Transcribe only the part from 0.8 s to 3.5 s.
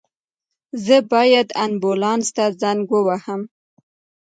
زه باید آنبولاس ته زنګ ووهم